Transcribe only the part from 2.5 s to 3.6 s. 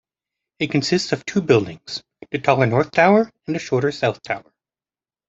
North Tower and the